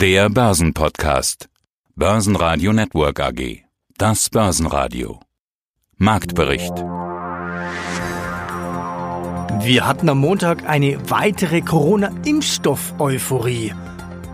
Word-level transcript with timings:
Der 0.00 0.30
Börsenpodcast. 0.30 1.50
Börsenradio 1.94 2.72
Network 2.72 3.20
AG. 3.20 3.64
Das 3.98 4.30
Börsenradio. 4.30 5.20
Marktbericht. 5.98 6.72
Wir 9.62 9.86
hatten 9.86 10.08
am 10.08 10.16
Montag 10.16 10.66
eine 10.66 10.98
weitere 11.10 11.60
Corona-Impfstoff-Euphorie. 11.60 13.74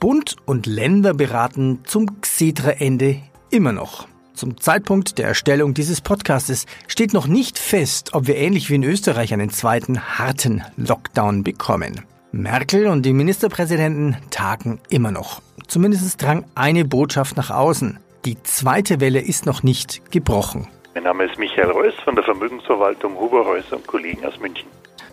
Bund 0.00 0.36
und 0.44 0.66
Länder 0.66 1.14
beraten 1.14 1.78
zum 1.84 2.20
Xetra-Ende 2.20 3.22
immer 3.50 3.72
noch. 3.72 4.08
Zum 4.34 4.60
Zeitpunkt 4.60 5.16
der 5.16 5.28
Erstellung 5.28 5.72
dieses 5.72 6.02
Podcastes 6.02 6.66
steht 6.88 7.14
noch 7.14 7.26
nicht 7.26 7.58
fest, 7.58 8.12
ob 8.12 8.26
wir 8.26 8.36
ähnlich 8.36 8.68
wie 8.68 8.74
in 8.74 8.82
Österreich 8.82 9.32
einen 9.32 9.48
zweiten 9.48 10.18
harten 10.18 10.62
Lockdown 10.76 11.42
bekommen. 11.42 12.02
Merkel 12.32 12.88
und 12.88 13.06
die 13.06 13.14
Ministerpräsidenten 13.14 14.18
tagen 14.30 14.78
immer 14.90 15.10
noch. 15.10 15.40
Zumindest 15.66 16.22
drang 16.22 16.44
eine 16.54 16.84
Botschaft 16.84 17.36
nach 17.36 17.50
außen. 17.50 17.98
Die 18.24 18.42
zweite 18.42 19.00
Welle 19.00 19.20
ist 19.20 19.46
noch 19.46 19.62
nicht 19.62 20.10
gebrochen. 20.10 20.68
Mein 20.94 21.04
Name 21.04 21.24
ist 21.24 21.38
Michael 21.38 21.70
Reuss 21.70 21.94
von 22.04 22.14
der 22.14 22.24
Vermögensverwaltung 22.24 23.18
Huber 23.18 23.40
Reuss 23.42 23.70
und 23.70 23.86
Kollegen 23.86 24.24
aus 24.24 24.38
München. 24.40 24.66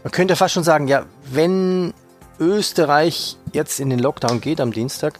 Man 0.03 0.11
könnte 0.11 0.35
fast 0.35 0.53
schon 0.53 0.63
sagen, 0.63 0.87
ja, 0.87 1.05
wenn 1.31 1.93
Österreich 2.39 3.37
jetzt 3.51 3.79
in 3.79 3.89
den 3.89 3.99
Lockdown 3.99 4.41
geht 4.41 4.61
am 4.61 4.71
Dienstag, 4.71 5.19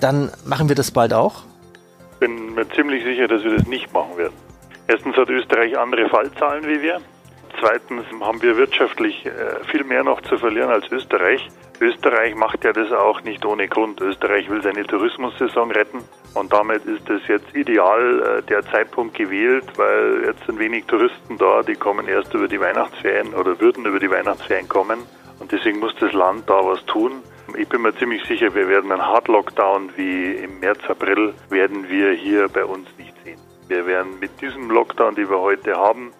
dann 0.00 0.30
machen 0.44 0.68
wir 0.68 0.76
das 0.76 0.90
bald 0.90 1.12
auch? 1.12 1.44
Ich 2.14 2.18
bin 2.18 2.54
mir 2.54 2.68
ziemlich 2.70 3.04
sicher, 3.04 3.28
dass 3.28 3.42
wir 3.44 3.56
das 3.56 3.66
nicht 3.66 3.92
machen 3.92 4.16
werden. 4.16 4.34
Erstens 4.88 5.16
hat 5.16 5.28
Österreich 5.28 5.76
andere 5.78 6.08
Fallzahlen 6.08 6.64
wie 6.64 6.80
wir. 6.82 7.00
Zweitens 7.60 8.04
haben 8.20 8.42
wir 8.42 8.56
wirtschaftlich 8.56 9.24
äh, 9.24 9.64
viel 9.70 9.84
mehr 9.84 10.04
noch 10.04 10.20
zu 10.22 10.36
verlieren 10.36 10.70
als 10.70 10.90
Österreich. 10.92 11.48
Österreich 11.80 12.34
macht 12.34 12.64
ja 12.64 12.72
das 12.72 12.92
auch 12.92 13.22
nicht 13.22 13.44
ohne 13.46 13.66
Grund. 13.66 14.00
Österreich 14.00 14.50
will 14.50 14.62
seine 14.62 14.84
Tourismussaison 14.84 15.70
retten 15.70 16.00
und 16.34 16.52
damit 16.52 16.84
ist 16.84 17.08
es 17.08 17.26
jetzt 17.28 17.54
ideal 17.54 18.40
äh, 18.40 18.42
der 18.42 18.62
Zeitpunkt 18.62 19.14
gewählt, 19.14 19.64
weil 19.76 20.24
jetzt 20.26 20.44
sind 20.44 20.58
wenig 20.58 20.84
Touristen 20.84 21.38
da, 21.38 21.62
die 21.62 21.76
kommen 21.76 22.08
erst 22.08 22.34
über 22.34 22.46
die 22.46 22.60
Weihnachtsferien 22.60 23.34
oder 23.34 23.58
würden 23.58 23.86
über 23.86 24.00
die 24.00 24.10
Weihnachtsferien 24.10 24.68
kommen 24.68 24.98
und 25.38 25.50
deswegen 25.50 25.78
muss 25.78 25.94
das 25.98 26.12
Land 26.12 26.48
da 26.48 26.64
was 26.64 26.84
tun. 26.84 27.22
Ich 27.56 27.68
bin 27.68 27.82
mir 27.82 27.94
ziemlich 27.96 28.22
sicher, 28.24 28.54
wir 28.54 28.68
werden 28.68 28.92
einen 28.92 29.06
Hard 29.06 29.28
Lockdown 29.28 29.90
wie 29.96 30.32
im 30.32 30.60
März, 30.60 30.80
April 30.88 31.32
werden 31.48 31.88
wir 31.88 32.12
hier 32.12 32.48
bei 32.48 32.64
uns 32.64 32.86
nicht 32.98 33.14
sehen. 33.24 33.38
Wir 33.68 33.86
werden 33.86 34.18
mit 34.20 34.40
diesem 34.40 34.70
Lockdown, 34.70 35.14
den 35.14 35.30
wir 35.30 35.40
heute 35.40 35.76
haben, 35.76 36.12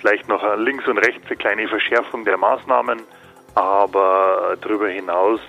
vielleicht 0.00 0.28
noch 0.28 0.42
links 0.56 0.86
und 0.88 0.98
rechts 0.98 1.26
eine 1.26 1.36
kleine 1.36 1.68
Verschärfung 1.68 2.24
der 2.24 2.36
Maßnahmen, 2.36 3.02
aber 3.54 4.56
darüber 4.60 4.88
hinaus 4.88 5.40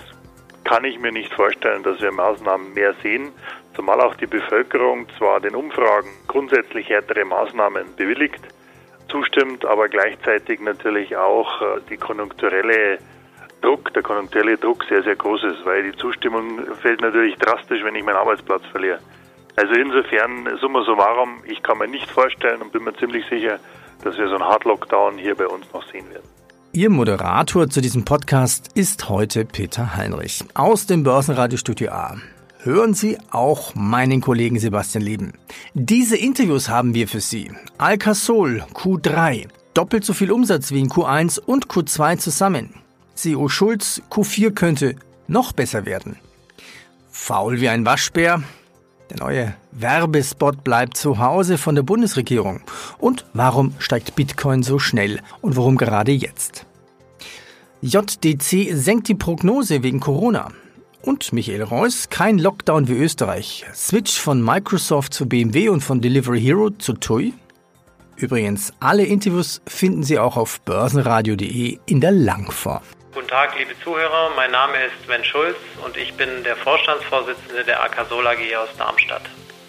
kann 0.64 0.84
ich 0.84 1.00
mir 1.00 1.12
nicht 1.12 1.34
vorstellen, 1.34 1.84
dass 1.84 2.02
wir 2.02 2.12
Maßnahmen 2.12 2.74
mehr 2.74 2.94
sehen, 3.02 3.32
zumal 3.76 4.02
auch 4.02 4.16
die 4.16 4.28
Bevölkerung 4.28 5.08
zwar 5.18 5.40
den 5.40 5.56
Umfragen 5.56 6.10
grundsätzlich 6.28 6.90
härtere 6.90 7.26
Maßnahmen 7.26 7.96
bewilligt, 7.96 8.42
zustimmt, 9.10 9.66
aber 9.66 9.90
gleichzeitig 9.90 10.62
natürlich 10.62 11.16
auch 11.18 11.62
äh, 11.62 11.66
die 11.90 11.98
konjunkturelle 11.98 13.00
Druck, 13.62 13.94
der 13.94 14.04
konjunkturelle 14.04 14.58
Druck 14.58 14.84
sehr, 14.86 15.04
sehr 15.04 15.16
groß 15.16 15.44
ist, 15.44 15.66
weil 15.66 15.84
die 15.84 15.98
Zustimmung 15.98 16.76
fällt 16.82 17.02
natürlich 17.02 17.36
drastisch, 17.36 17.84
wenn 17.84 17.96
ich 17.96 18.04
meinen 18.04 18.16
Arbeitsplatz 18.16 18.66
verliere. 18.72 19.00
Also 19.56 19.74
insofern, 19.74 20.58
summa 20.60 20.84
summarum, 20.84 21.44
ich 21.46 21.62
kann 21.62 21.78
mir 21.78 21.88
nicht 21.88 22.10
vorstellen 22.10 22.62
und 22.62 22.72
bin 22.72 22.84
mir 22.84 22.94
ziemlich 22.94 23.26
sicher, 23.28 23.60
dass 24.04 24.18
wir 24.18 24.28
so 24.28 24.36
einen 24.36 24.44
Hard 24.44 24.66
Lockdown 24.66 25.18
hier 25.18 25.36
bei 25.36 25.48
uns 25.48 25.66
noch 25.74 25.84
sehen 25.92 26.10
werden. 26.10 26.28
Ihr 26.74 26.90
Moderator 26.90 27.70
zu 27.70 27.82
diesem 27.82 28.06
Podcast 28.06 28.70
ist 28.76 29.10
heute 29.10 29.46
Peter 29.46 29.96
Heinrich 29.96 30.44
aus 30.54 30.86
dem 30.86 31.04
Börsenradiostudio 31.04 31.92
A. 31.92 32.16
Hören 32.64 32.94
Sie 32.94 33.18
auch 33.32 33.76
meinen 33.76 34.22
Kollegen 34.22 34.60
Sebastian 34.60 35.04
Leben. 35.04 35.34
Diese 35.74 36.16
Interviews 36.16 36.70
haben 36.70 36.94
wir 36.94 37.08
für 37.08 37.20
Sie. 37.20 37.52
Alcasol 37.78 38.64
Q3, 38.74 39.48
doppelt 39.74 40.06
so 40.06 40.14
viel 40.14 40.32
Umsatz 40.32 40.72
wie 40.72 40.80
in 40.80 40.90
Q1 40.90 41.40
und 41.40 41.68
Q2 41.68 42.18
zusammen. 42.20 42.76
CEO 43.16 43.50
Schulz 43.50 44.02
Q4 44.10 44.52
könnte 44.52 44.96
noch 45.28 45.54
besser 45.54 45.86
werden. 45.86 46.18
Faul 47.10 47.60
wie 47.60 47.70
ein 47.70 47.86
Waschbär, 47.86 48.44
der 49.12 49.26
neue 49.26 49.56
Werbespot 49.72 50.64
bleibt 50.64 50.98
zu 50.98 51.20
Hause 51.20 51.58
von 51.58 51.76
der 51.76 51.84
Bundesregierung. 51.84 52.62
Und 52.98 53.26
warum 53.34 53.74
steigt 53.80 54.16
Bitcoin 54.16 54.64
so 54.64 54.80
schnell 54.80 55.20
und 55.42 55.56
warum 55.56 55.78
gerade 55.78 56.12
jetzt? 56.12 56.66
JDC 57.82 58.74
senkt 58.74 59.08
die 59.08 59.16
Prognose 59.16 59.84
wegen 59.84 60.00
Corona. 60.00 60.52
Und 61.02 61.34
Michael 61.34 61.64
Reuss, 61.64 62.10
kein 62.10 62.38
Lockdown 62.38 62.88
wie 62.88 62.94
Österreich. 62.94 63.66
Switch 63.74 64.20
von 64.20 64.44
Microsoft 64.44 65.14
zu 65.14 65.28
BMW 65.28 65.70
und 65.70 65.82
von 65.82 66.00
Delivery 66.00 66.40
Hero 66.40 66.70
zu 66.70 66.94
TUI. 66.94 67.34
Übrigens, 68.18 68.72
alle 68.80 69.04
Interviews 69.04 69.62
finden 69.68 70.04
Sie 70.04 70.20
auch 70.20 70.38
auf 70.38 70.62
börsenradio.de 70.62 71.80
in 71.88 72.02
der 72.02 72.12
Langform. 72.12 72.84
Guten 73.22 73.30
Tag, 73.30 73.54
liebe 73.60 73.76
Zuhörer. 73.84 74.32
Mein 74.36 74.50
Name 74.50 74.84
ist 74.84 74.94
Sven 75.06 75.24
Schulz 75.24 75.56
und 75.86 75.96
ich 75.96 76.12
bin 76.16 76.44
der 76.44 76.56
Vorstandsvorsitzende 76.56 77.64
der 77.64 77.84
AK 77.84 78.08
Sol 78.10 78.26
AG 78.26 78.40
aus 78.56 78.70
Darmstadt. 78.80 79.22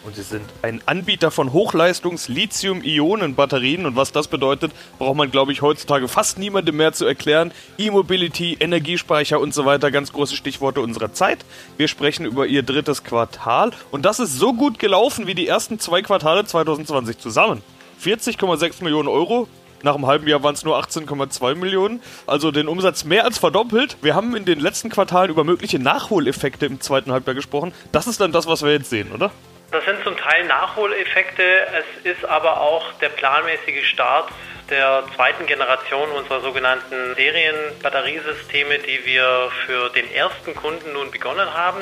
Und 0.04 0.16
Sie 0.16 0.22
sind 0.22 0.48
ein 0.62 0.80
Anbieter 0.86 1.30
von 1.30 1.52
Hochleistungs-Lithium-Ionen-Batterien. 1.52 3.84
Und 3.84 3.94
was 3.94 4.10
das 4.10 4.28
bedeutet, 4.28 4.72
braucht 4.98 5.16
man, 5.16 5.30
glaube 5.30 5.52
ich, 5.52 5.60
heutzutage 5.60 6.08
fast 6.08 6.38
niemandem 6.38 6.78
mehr 6.78 6.94
zu 6.94 7.04
erklären. 7.04 7.52
E-Mobility, 7.76 8.56
Energiespeicher 8.58 9.38
und 9.38 9.52
so 9.52 9.66
weiter, 9.66 9.90
ganz 9.90 10.14
große 10.14 10.34
Stichworte 10.34 10.80
unserer 10.80 11.12
Zeit. 11.12 11.44
Wir 11.76 11.88
sprechen 11.88 12.24
über 12.24 12.46
Ihr 12.46 12.62
drittes 12.62 13.04
Quartal. 13.04 13.72
Und 13.90 14.06
das 14.06 14.18
ist 14.18 14.38
so 14.38 14.54
gut 14.54 14.78
gelaufen 14.78 15.26
wie 15.26 15.34
die 15.34 15.46
ersten 15.46 15.78
zwei 15.78 16.00
Quartale 16.00 16.46
2020 16.46 17.18
zusammen. 17.18 17.62
40,6 18.02 18.82
Millionen 18.82 19.08
Euro 19.08 19.46
nach 19.82 19.94
einem 19.94 20.06
halben 20.06 20.26
Jahr 20.26 20.42
waren 20.42 20.54
es 20.54 20.64
nur 20.64 20.78
18,2 20.78 21.54
Millionen. 21.54 22.02
Also 22.26 22.50
den 22.50 22.68
Umsatz 22.68 23.04
mehr 23.04 23.24
als 23.24 23.38
verdoppelt. 23.38 23.96
Wir 24.02 24.14
haben 24.14 24.36
in 24.36 24.44
den 24.44 24.60
letzten 24.60 24.90
Quartalen 24.90 25.30
über 25.30 25.44
mögliche 25.44 25.78
Nachholeffekte 25.78 26.66
im 26.66 26.80
zweiten 26.80 27.12
Halbjahr 27.12 27.34
gesprochen. 27.34 27.74
Das 27.90 28.06
ist 28.06 28.20
dann 28.20 28.32
das, 28.32 28.46
was 28.46 28.62
wir 28.62 28.72
jetzt 28.72 28.90
sehen, 28.90 29.12
oder? 29.12 29.30
Das 29.72 29.84
sind 29.84 30.04
zum 30.04 30.16
Teil 30.16 30.44
Nachholeffekte. 30.46 31.42
Es 31.42 32.04
ist 32.04 32.24
aber 32.24 32.60
auch 32.60 32.92
der 33.00 33.08
planmäßige 33.08 33.86
Start 33.88 34.28
der 34.70 35.04
zweiten 35.16 35.46
Generation 35.46 36.10
unserer 36.10 36.40
sogenannten 36.40 37.14
Serienbatteriesysteme, 37.14 38.78
die 38.78 39.04
wir 39.04 39.50
für 39.66 39.88
den 39.90 40.10
ersten 40.12 40.54
Kunden 40.54 40.92
nun 40.92 41.10
begonnen 41.10 41.52
haben. 41.54 41.80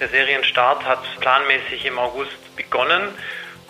Der 0.00 0.08
Serienstart 0.08 0.84
hat 0.84 1.00
planmäßig 1.20 1.86
im 1.86 1.98
August 1.98 2.56
begonnen 2.56 3.08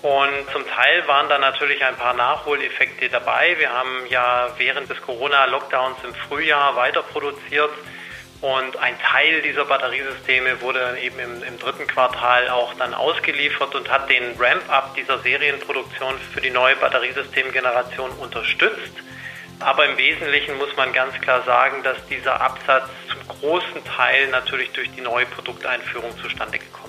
und 0.02 0.50
zum 0.52 0.66
Teil 0.66 1.06
waren 1.06 1.28
da 1.28 1.38
natürlich 1.38 1.84
ein 1.84 1.94
paar 1.94 2.14
Nachholeffekte 2.14 3.08
dabei. 3.08 3.56
Wir 3.58 3.70
haben 3.70 4.06
ja 4.08 4.48
während 4.58 4.90
des 4.90 5.00
Corona-Lockdowns 5.00 5.98
im 6.02 6.14
Frühjahr 6.14 6.74
weiter 6.74 7.02
produziert 7.02 7.70
und 8.41 8.76
ein 8.78 8.98
Teil 8.98 9.41
dieser 9.42 9.64
Batteriesysteme 9.64 10.60
wurde 10.60 10.98
eben 11.00 11.20
im, 11.20 11.44
im 11.44 11.58
dritten 11.60 11.86
Quartal 11.86 12.48
auch 12.48 12.74
dann 12.74 12.92
ausgeliefert 12.92 13.76
und 13.76 13.88
hat 13.88 14.10
den 14.10 14.34
Ramp-up 14.36 14.96
dieser 14.96 15.20
Serienproduktion 15.20 16.18
für 16.34 16.41
die 16.41 16.50
neue 16.50 16.74
Batteriesystemgeneration 16.74 18.10
unterstützt. 18.10 18.94
Aber 19.60 19.86
im 19.86 19.97
Wesentlichen 19.97 20.59
muss 20.59 20.77
man 20.77 20.92
ganz 20.92 21.15
klar 21.21 21.44
sagen, 21.44 21.84
dass 21.84 22.04
dieser 22.09 22.41
Absatz 22.41 22.88
zum 23.09 23.28
großen 23.28 23.84
Teil 23.84 24.27
natürlich 24.30 24.72
durch 24.72 24.91
die 24.91 25.03
neue 25.03 25.27
Produkteinführung 25.27 26.10
zustande 26.18 26.59
gekommen 26.59 26.77
ist. 26.78 26.81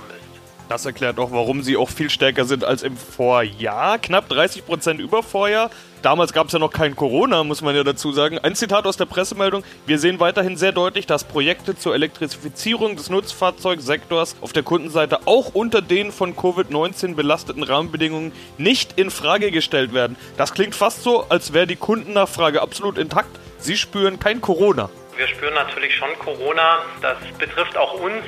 Das 0.69 0.85
erklärt 0.85 1.19
auch, 1.19 1.31
warum 1.31 1.61
sie 1.61 1.77
auch 1.77 1.89
viel 1.89 2.09
stärker 2.09 2.45
sind 2.45 2.63
als 2.63 2.83
im 2.83 2.97
Vorjahr. 2.97 3.99
Knapp 3.99 4.29
30 4.29 4.65
Prozent 4.65 4.99
über 4.99 5.21
Vorjahr. 5.21 5.69
Damals 6.01 6.33
gab 6.33 6.47
es 6.47 6.53
ja 6.53 6.59
noch 6.59 6.71
kein 6.71 6.97
Corona, 6.97 7.45
muss 7.45 7.61
man 7.61 7.75
ja 7.75 7.83
dazu 7.83 8.11
sagen. 8.11 8.37
Ein 8.37 8.55
Zitat 8.55 8.85
aus 8.85 8.97
der 8.97 9.05
Pressemeldung. 9.05 9.63
Wir 9.85 9.99
sehen 9.99 10.19
weiterhin 10.19 10.57
sehr 10.57 10.73
deutlich, 10.73 11.05
dass 11.05 11.23
Projekte 11.23 11.77
zur 11.77 11.95
Elektrifizierung 11.95 12.97
des 12.97 13.09
Nutzfahrzeugsektors 13.09 14.35
auf 14.41 14.51
der 14.51 14.63
Kundenseite 14.63 15.27
auch 15.27 15.53
unter 15.53 15.81
den 15.81 16.11
von 16.11 16.35
Covid-19 16.35 17.15
belasteten 17.15 17.63
Rahmenbedingungen 17.63 18.33
nicht 18.57 18.99
in 18.99 19.11
Frage 19.11 19.49
gestellt 19.51 19.93
werden. 19.93 20.17
Das 20.35 20.53
klingt 20.53 20.75
fast 20.75 21.03
so, 21.03 21.23
als 21.29 21.53
wäre 21.53 21.67
die 21.67 21.77
Kundennachfrage 21.77 22.61
absolut 22.61 22.97
intakt. 22.97 23.39
Sie 23.59 23.77
spüren 23.77 24.19
kein 24.19 24.41
Corona. 24.41 24.89
Wir 25.15 25.27
spüren 25.27 25.53
natürlich 25.53 25.95
schon 25.95 26.09
Corona. 26.19 26.79
Das 27.01 27.17
betrifft 27.37 27.77
auch 27.77 27.93
uns. 28.01 28.25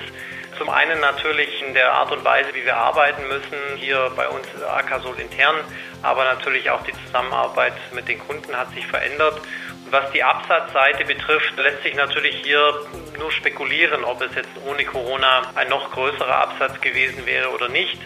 Zum 0.58 0.70
einen 0.70 1.02
natürlich 1.02 1.62
in 1.62 1.74
der 1.74 1.92
Art 1.92 2.12
und 2.14 2.24
Weise, 2.24 2.54
wie 2.54 2.64
wir 2.64 2.78
arbeiten 2.78 3.28
müssen, 3.28 3.58
hier 3.76 4.10
bei 4.16 4.28
uns 4.30 4.48
Akasol 4.64 5.20
intern, 5.20 5.56
aber 6.02 6.24
natürlich 6.24 6.70
auch 6.70 6.82
die 6.84 6.94
Zusammenarbeit 7.06 7.74
mit 7.94 8.08
den 8.08 8.20
Kunden 8.20 8.56
hat 8.56 8.72
sich 8.72 8.88
verändert. 8.88 9.42
Und 9.84 9.92
was 9.92 10.10
die 10.12 10.24
Absatzseite 10.24 11.04
betrifft, 11.04 11.58
lässt 11.58 11.84
sich 11.84 11.96
natürlich 11.96 12.38
hier 12.42 12.74
nur 13.20 13.32
spekulieren, 13.32 14.06
ob 14.06 14.22
es 14.22 14.34
jetzt 14.34 14.50
ohne 14.66 14.86
Corona 14.86 15.42
ein 15.56 15.68
noch 15.68 15.92
größerer 15.92 16.36
Absatz 16.36 16.80
gewesen 16.80 17.26
wäre 17.26 17.50
oder 17.50 17.68
nicht. 17.68 18.00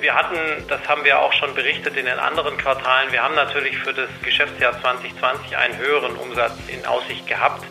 Wir 0.00 0.14
hatten, 0.14 0.66
das 0.68 0.86
haben 0.88 1.04
wir 1.04 1.18
auch 1.20 1.32
schon 1.32 1.54
berichtet 1.54 1.96
in 1.96 2.04
den 2.04 2.18
anderen 2.18 2.58
Quartalen, 2.58 3.10
wir 3.12 3.22
haben 3.22 3.34
natürlich 3.34 3.78
für 3.78 3.94
das 3.94 4.10
Geschäftsjahr 4.22 4.78
2020 4.82 5.56
einen 5.56 5.78
höheren 5.78 6.14
Umsatz 6.16 6.52
in 6.68 6.84
Aussicht 6.84 7.26
gehabt. 7.26 7.64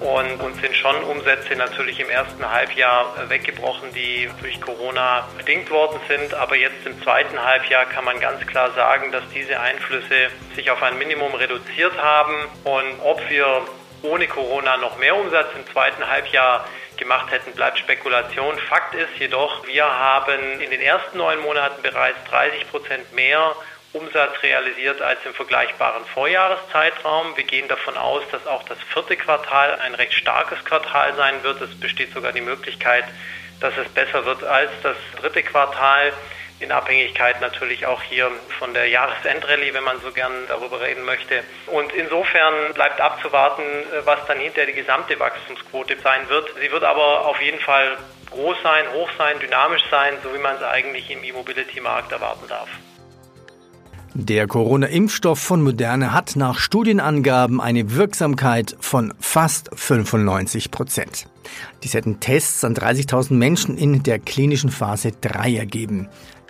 Und 0.00 0.40
uns 0.40 0.60
sind 0.60 0.76
schon 0.76 1.02
Umsätze 1.04 1.56
natürlich 1.56 1.98
im 1.98 2.08
ersten 2.08 2.48
Halbjahr 2.48 3.28
weggebrochen, 3.28 3.92
die 3.94 4.30
durch 4.40 4.60
Corona 4.60 5.26
bedingt 5.36 5.70
worden 5.70 5.98
sind. 6.08 6.34
Aber 6.34 6.54
jetzt 6.54 6.86
im 6.86 7.02
zweiten 7.02 7.42
Halbjahr 7.42 7.86
kann 7.86 8.04
man 8.04 8.20
ganz 8.20 8.46
klar 8.46 8.70
sagen, 8.72 9.10
dass 9.10 9.24
diese 9.34 9.58
Einflüsse 9.58 10.30
sich 10.54 10.70
auf 10.70 10.82
ein 10.82 10.98
Minimum 10.98 11.34
reduziert 11.34 11.96
haben. 12.00 12.34
Und 12.62 13.00
ob 13.02 13.28
wir 13.28 13.62
ohne 14.02 14.28
Corona 14.28 14.76
noch 14.76 14.98
mehr 14.98 15.16
Umsatz 15.16 15.48
im 15.56 15.66
zweiten 15.72 16.08
Halbjahr 16.08 16.64
gemacht 16.96 17.32
hätten, 17.32 17.52
bleibt 17.52 17.78
Spekulation. 17.78 18.56
Fakt 18.68 18.94
ist 18.94 19.16
jedoch, 19.18 19.66
wir 19.66 19.84
haben 19.84 20.60
in 20.60 20.70
den 20.70 20.80
ersten 20.80 21.18
neun 21.18 21.40
Monaten 21.40 21.82
bereits 21.82 22.18
30 22.30 22.70
Prozent 22.70 23.12
mehr 23.14 23.54
Umsatz 23.92 24.42
realisiert 24.42 25.00
als 25.00 25.18
im 25.24 25.32
vergleichbaren 25.32 26.04
Vorjahreszeitraum. 26.06 27.36
Wir 27.36 27.44
gehen 27.44 27.68
davon 27.68 27.96
aus, 27.96 28.22
dass 28.30 28.46
auch 28.46 28.62
das 28.64 28.78
vierte 28.92 29.16
Quartal 29.16 29.78
ein 29.80 29.94
recht 29.94 30.12
starkes 30.12 30.62
Quartal 30.64 31.14
sein 31.14 31.42
wird. 31.42 31.60
Es 31.62 31.78
besteht 31.80 32.12
sogar 32.12 32.32
die 32.32 32.42
Möglichkeit, 32.42 33.04
dass 33.60 33.76
es 33.78 33.88
besser 33.88 34.26
wird 34.26 34.44
als 34.44 34.70
das 34.82 34.96
dritte 35.20 35.42
Quartal. 35.42 36.12
In 36.60 36.72
Abhängigkeit 36.72 37.40
natürlich 37.40 37.86
auch 37.86 38.02
hier 38.02 38.30
von 38.58 38.74
der 38.74 38.88
Jahresendrallye, 38.88 39.72
wenn 39.74 39.84
man 39.84 40.00
so 40.00 40.10
gern 40.10 40.32
darüber 40.48 40.80
reden 40.80 41.04
möchte. 41.04 41.44
Und 41.66 41.92
insofern 41.92 42.74
bleibt 42.74 43.00
abzuwarten, 43.00 43.64
was 44.04 44.18
dann 44.26 44.40
hinter 44.40 44.66
die 44.66 44.72
gesamte 44.72 45.18
Wachstumsquote 45.18 45.96
sein 46.00 46.28
wird. 46.28 46.52
Sie 46.60 46.70
wird 46.70 46.82
aber 46.82 47.26
auf 47.26 47.40
jeden 47.40 47.60
Fall 47.60 47.96
groß 48.30 48.56
sein, 48.62 48.92
hoch 48.92 49.08
sein, 49.16 49.38
dynamisch 49.38 49.84
sein, 49.90 50.18
so 50.22 50.34
wie 50.34 50.38
man 50.38 50.56
es 50.56 50.62
eigentlich 50.62 51.08
im 51.10 51.22
E-Mobility-Markt 51.22 52.12
erwarten 52.12 52.48
darf. 52.48 52.68
Der 54.20 54.48
Corona-Impfstoff 54.48 55.38
von 55.38 55.62
Moderne 55.62 56.12
hat 56.12 56.34
nach 56.34 56.58
Studienangaben 56.58 57.60
eine 57.60 57.94
Wirksamkeit 57.94 58.76
von 58.80 59.14
fast 59.20 59.70
95 59.72 60.72
Prozent. 60.72 61.28
Dies 61.84 61.94
hätten 61.94 62.18
Tests 62.18 62.64
an 62.64 62.74
30.000 62.74 63.34
Menschen 63.34 63.78
in 63.78 64.02
der 64.02 64.18
klinischen 64.18 64.70
Phase 64.70 65.12
3 65.20 65.54
ergeben. 65.54 66.08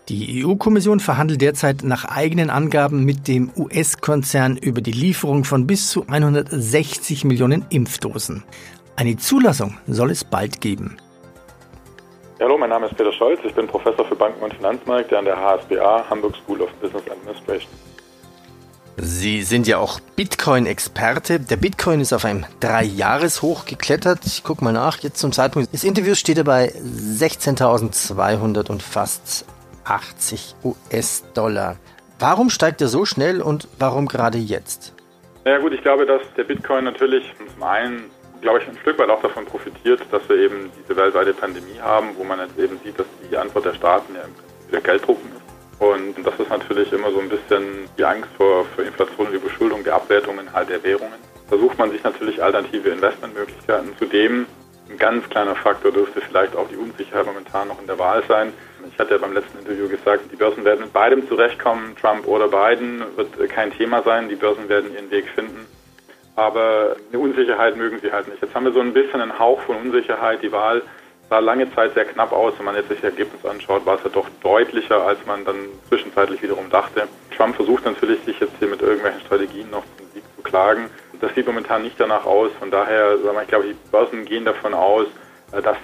Die 0.09 0.43
EU-Kommission 0.47 0.99
verhandelt 0.99 1.43
derzeit 1.43 1.83
nach 1.85 2.07
eigenen 2.07 2.49
Angaben 2.49 3.05
mit 3.05 3.29
dem 3.29 3.51
US-Konzern 3.55 4.57
über 4.57 4.81
die 4.81 4.93
Lieferung 4.93 5.45
von 5.45 5.67
bis 5.67 5.91
zu 5.91 6.09
160 6.09 7.27
Millionen 7.27 7.67
Impfdosen. 7.69 8.45
Eine 8.97 9.19
Zulassung 9.19 9.77
soll 9.87 10.11
es 10.11 10.25
bald 10.25 10.63
geben. 10.63 10.97
Hallo, 12.41 12.57
mein 12.57 12.71
Name 12.71 12.87
ist 12.87 12.97
Peter 12.97 13.13
Scholz. 13.13 13.41
Ich 13.43 13.53
bin 13.53 13.67
Professor 13.67 14.05
für 14.05 14.15
Banken- 14.15 14.45
und 14.45 14.55
Finanzmärkte 14.55 15.19
an 15.19 15.25
der 15.25 15.37
HSBA, 15.37 16.09
Hamburg 16.09 16.37
School 16.37 16.63
of 16.63 16.71
Business 16.75 17.03
Administration. 17.11 17.69
Sie 18.97 19.43
sind 19.43 19.67
ja 19.67 19.79
auch 19.79 19.99
Bitcoin-Experte. 20.15 21.41
Der 21.41 21.57
Bitcoin 21.57 22.01
ist 22.01 22.13
auf 22.13 22.25
einem 22.25 22.47
Drei-Jahres-Hoch 22.61 23.65
geklettert. 23.65 24.21
Ich 24.25 24.45
gucke 24.45 24.63
mal 24.63 24.73
nach. 24.73 24.99
Jetzt 24.99 25.19
zum 25.19 25.33
Zeitpunkt 25.33 25.73
des 25.73 25.83
Interviews 25.83 26.21
steht 26.21 26.39
er 26.39 26.45
bei 26.45 26.69
16.200 26.69 28.71
und 28.71 28.85
fast 28.85 29.45
80 29.85 30.55
US-Dollar. 30.63 31.77
Warum 32.21 32.51
steigt 32.51 32.81
er 32.81 32.89
so 32.89 33.05
schnell 33.05 33.43
und 33.43 33.67
warum 33.81 34.07
gerade 34.07 34.39
jetzt? 34.39 34.95
Na 35.45 35.53
ja 35.53 35.59
gut, 35.59 35.73
ich 35.73 35.83
glaube, 35.83 36.07
dass 36.07 36.23
der 36.37 36.45
Bitcoin 36.45 36.85
natürlich 36.85 37.25
zum 37.53 37.63
einen 37.65 38.05
glaube 38.41 38.61
ich, 38.61 38.69
ein 38.69 38.79
Stück 38.79 38.99
weit 38.99 39.11
auch 39.11 39.23
davon 39.23 39.45
profitiert, 39.45 40.01
dass 40.11 40.29
wir 40.29 40.37
eben 40.37 40.71
diese 40.79 40.97
weltweite 40.97 41.35
Pandemie 41.35 41.79
haben, 41.81 42.09
wo 42.17 42.25
man 42.25 42.39
jetzt 42.41 42.59
eben 42.59 42.79
sieht, 42.85 42.99
dass 42.99 43.07
die 43.31 43.37
Antwort 43.37 43.65
der 43.65 43.75
Staaten 43.75 44.15
ja 44.15 44.23
im 44.23 44.35
Prinzip 44.35 44.69
wieder 44.69 44.81
Gelddrucken 44.81 45.31
ist. 45.33 45.83
Und 45.83 46.27
das 46.27 46.35
ist 46.41 46.51
natürlich 46.51 46.93
immer 46.93 47.11
so 47.13 47.21
ein 47.21 47.29
bisschen 47.29 47.89
die 47.97 48.05
Angst 48.05 48.31
vor, 48.37 48.65
vor 48.75 48.85
Inflation 48.85 49.29
und 49.29 49.35
Überschuldung 49.35 49.85
der 49.85 49.95
Abwertungen 49.95 50.53
halt 50.53 50.69
der 50.71 50.83
Währungen. 50.83 51.19
Da 51.51 51.57
sucht 51.57 51.79
man 51.79 51.91
sich 51.91 52.03
natürlich 52.03 52.43
alternative 52.43 52.91
Investmentmöglichkeiten. 52.91 53.97
Zudem 53.99 54.47
ein 54.91 54.99
ganz 54.99 55.29
kleiner 55.29 55.55
Faktor 55.55 55.93
dürfte 55.93 56.21
vielleicht 56.21 56.57
auch 56.57 56.69
die 56.69 56.77
Unsicherheit 56.77 57.27
momentan 57.27 57.69
noch 57.69 57.81
in 57.81 57.87
der 57.87 57.99
Wahl 57.99 58.23
sein. 58.27 58.53
Ich 58.91 58.99
hatte 58.99 59.13
ja 59.13 59.19
beim 59.19 59.33
letzten 59.33 59.59
Interview 59.59 59.89
gesagt, 59.89 60.25
die 60.33 60.37
Börsen 60.37 60.65
werden 60.65 60.81
mit 60.81 60.93
beidem 60.93 61.29
zurechtkommen. 61.29 61.95
Trump 62.01 62.27
oder 62.27 62.49
Biden 62.49 63.03
wird 63.17 63.49
kein 63.51 63.71
Thema 63.73 64.03
sein. 64.03 64.29
Die 64.29 64.35
Börsen 64.35 64.69
werden 64.69 64.93
ihren 64.93 65.11
Weg 65.11 65.29
finden 65.29 65.67
aber 66.39 66.95
eine 67.11 67.19
Unsicherheit 67.19 67.77
mögen 67.77 67.99
sie 68.01 68.13
halt 68.13 68.29
nicht. 68.29 68.41
Jetzt 68.41 68.55
haben 68.55 68.65
wir 68.65 68.73
so 68.73 68.79
ein 68.79 68.93
bisschen 68.93 69.21
einen 69.21 69.41
Hauch 69.41 69.61
von 69.63 69.75
Unsicherheit. 69.75 70.41
Die 70.41 70.53
Wahl 70.53 70.83
sah 71.29 71.41
lange 71.41 71.69
Zeit 71.75 71.95
sehr 71.95 72.05
knapp 72.05 72.31
aus. 72.31 72.55
Wenn 72.59 72.67
man 72.67 72.77
jetzt 72.77 72.89
sich 72.89 73.01
das 73.01 73.11
Ergebnis 73.11 73.45
anschaut, 73.45 73.85
war 73.85 73.97
es 73.97 74.05
ja 74.05 74.11
doch 74.11 74.29
deutlicher, 74.41 75.05
als 75.05 75.19
man 75.27 75.45
dann 75.45 75.57
zwischenzeitlich 75.89 76.41
wiederum 76.41 76.71
dachte. 76.71 77.09
Trump 77.37 77.57
versucht 77.57 77.85
natürlich, 77.85 78.21
sich 78.25 78.39
jetzt 78.39 78.53
hier 78.61 78.69
mit 78.69 78.81
irgendwelchen 78.81 79.21
Strategien 79.23 79.69
noch 79.71 79.83
zum 79.97 80.07
Sieg 80.15 80.23
zu 80.37 80.43
klagen. 80.43 80.89
Das 81.21 81.35
sieht 81.35 81.49
momentan 81.49 81.83
nicht 81.83 81.99
danach 81.99 82.25
aus. 82.25 82.53
Von 82.61 82.71
daher, 82.71 83.17
ich 83.17 83.49
glaube, 83.49 83.67
die 83.67 83.77
Börsen 83.91 84.25
gehen 84.25 84.45
davon 84.45 84.75
aus, 84.75 85.07
äh, 85.51 85.61
dass 85.61 85.77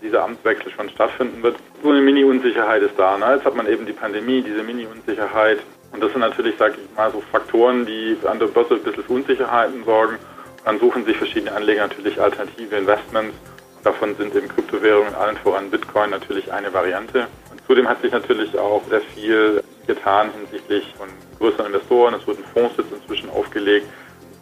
dieser 0.00 0.22
Amtswechsel 0.22 0.70
schon 0.70 0.90
stattfinden 0.90 1.42
wird. 1.42 1.56
So 1.82 1.90
eine 1.90 2.00
Mini-Unsicherheit 2.00 2.82
ist 2.82 2.96
da. 2.96 3.18
Ne? 3.18 3.34
Jetzt 3.34 3.44
hat 3.44 3.56
man 3.56 3.66
eben 3.66 3.84
die 3.84 3.92
Pandemie, 3.92 4.42
diese 4.42 4.62
Mini-Unsicherheit. 4.62 5.58
Und 5.98 6.04
das 6.04 6.12
sind 6.12 6.20
natürlich, 6.20 6.56
sage 6.56 6.76
ich 6.80 6.96
mal, 6.96 7.10
so 7.10 7.20
Faktoren, 7.32 7.84
die 7.84 8.16
an 8.24 8.38
der 8.38 8.46
Börse 8.46 8.74
ein 8.74 8.84
bisschen 8.84 9.02
für 9.02 9.12
Unsicherheiten 9.14 9.84
sorgen. 9.84 10.16
Dann 10.64 10.78
suchen 10.78 11.04
sich 11.04 11.16
verschiedene 11.16 11.50
Anleger 11.50 11.88
natürlich 11.88 12.20
alternative 12.20 12.76
Investments. 12.76 13.34
Davon 13.82 14.14
sind 14.14 14.32
eben 14.36 14.46
Kryptowährungen, 14.46 15.12
allen 15.16 15.36
voran 15.38 15.72
Bitcoin, 15.72 16.10
natürlich 16.10 16.52
eine 16.52 16.72
Variante. 16.72 17.26
Und 17.50 17.60
zudem 17.66 17.88
hat 17.88 18.00
sich 18.00 18.12
natürlich 18.12 18.56
auch 18.56 18.80
sehr 18.88 19.00
viel 19.12 19.60
getan 19.88 20.30
hinsichtlich 20.38 20.94
von 20.96 21.08
größeren 21.40 21.66
Investoren. 21.66 22.14
Es 22.14 22.24
wurden 22.28 22.44
Fonds 22.54 22.76
jetzt 22.78 22.92
inzwischen 22.92 23.28
aufgelegt. 23.30 23.88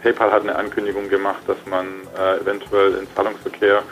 PayPal 0.03 0.31
hat 0.33 0.43
eine 0.43 0.57
Ankündigung 0.57 1.09
gemacht, 1.09 1.41
dass 1.47 1.57
man 1.65 1.87
äh, 2.19 2.43
eventuell 2.43 2.93
den 2.93 3.07
Zahlungsverkehr 3.17 3.83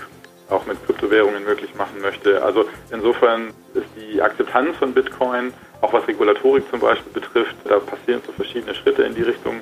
auch 0.50 0.66
mit 0.66 0.84
Kryptowährungen 0.84 1.44
möglich 1.44 1.75
machen 1.76 2.02
möchte. 2.02 2.43
Also 2.43 2.66
insofern 2.90 3.55
ist 3.72 3.87
die 3.96 4.20
Akzeptanz 4.20 4.76
von 4.76 4.93
Bitcoin, 4.93 5.55
auch 5.85 5.93
was 5.93 6.09
Regulatorik 6.09 6.65
zum 6.71 6.81
Beispiel 6.81 7.13
betrifft, 7.13 7.55
da 7.65 7.79
passieren 7.79 8.23
so 8.27 8.33
verschiedene 8.33 8.75
Schritte 8.75 9.03
in 9.03 9.14
die 9.14 9.23
Richtung, 9.23 9.61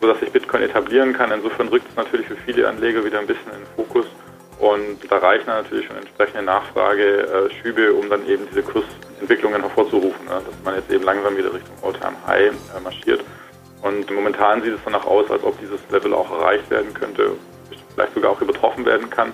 sodass 0.00 0.18
sich 0.18 0.32
Bitcoin 0.32 0.62
etablieren 0.62 1.12
kann. 1.12 1.30
Insofern 1.30 1.68
rückt 1.68 1.86
es 1.88 1.96
natürlich 1.96 2.26
für 2.26 2.36
viele 2.36 2.68
Anleger 2.68 3.04
wieder 3.04 3.20
ein 3.20 3.26
bisschen 3.28 3.52
in 3.52 3.58
den 3.58 3.66
Fokus. 3.76 4.06
Und 4.58 4.98
da 5.08 5.18
reichen 5.18 5.46
dann 5.46 5.62
natürlich 5.62 5.86
schon 5.86 5.96
entsprechende 5.96 6.42
Nachfrageschübe, 6.42 7.82
äh, 7.82 7.90
um 7.90 8.10
dann 8.10 8.26
eben 8.28 8.46
diese 8.50 8.62
Kursentwicklungen 8.62 9.60
hervorzurufen, 9.60 10.24
ne? 10.26 10.40
dass 10.44 10.64
man 10.64 10.74
jetzt 10.74 10.90
eben 10.90 11.04
langsam 11.04 11.36
wieder 11.36 11.52
Richtung 11.54 11.74
All-Time 11.82 12.16
High 12.26 12.50
äh, 12.50 12.80
marschiert. 12.82 13.24
Und 13.82 14.10
momentan 14.10 14.62
sieht 14.62 14.74
es 14.74 14.80
danach 14.84 15.04
aus, 15.06 15.30
als 15.30 15.42
ob 15.42 15.58
dieses 15.60 15.80
Level 15.90 16.14
auch 16.14 16.30
erreicht 16.30 16.70
werden 16.70 16.94
könnte, 16.94 17.32
vielleicht 17.94 18.14
sogar 18.14 18.30
auch 18.32 18.40
übertroffen 18.40 18.84
werden 18.84 19.10
kann. 19.10 19.32